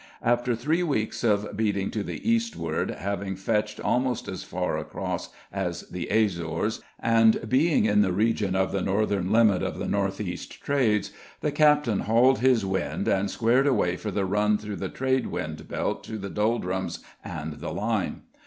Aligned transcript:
After 0.23 0.55
three 0.55 0.81
weeks 0.81 1.23
of 1.23 1.55
beating 1.55 1.91
to 1.91 2.01
the 2.01 2.27
eastward, 2.27 2.89
having 2.89 3.35
fetched 3.35 3.79
almost 3.79 4.27
as 4.27 4.43
far 4.43 4.75
across 4.79 5.29
as 5.53 5.81
the 5.91 6.07
Azores, 6.07 6.81
and 6.99 7.47
being 7.47 7.85
in 7.85 8.01
the 8.01 8.11
region 8.11 8.55
of 8.55 8.71
the 8.71 8.81
northern 8.81 9.31
limit 9.31 9.61
of 9.61 9.77
the 9.77 9.85
N. 9.85 10.11
E. 10.27 10.37
trades, 10.37 11.11
the 11.41 11.51
captain 11.51 11.99
hauled 11.99 12.39
his 12.39 12.65
wind 12.65 13.07
and 13.07 13.29
squared 13.29 13.67
away 13.67 13.95
for 13.95 14.09
the 14.09 14.25
run 14.25 14.57
through 14.57 14.77
the 14.77 14.89
trade 14.89 15.27
wind 15.27 15.67
belt 15.67 16.03
to 16.05 16.17
the 16.17 16.31
doldrums 16.31 17.03
and 17.23 17.59
the 17.59 17.69
line. 17.71 18.23